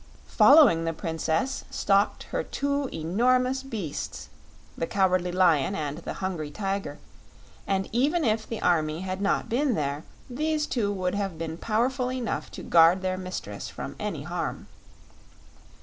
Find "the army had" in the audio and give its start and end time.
8.49-9.21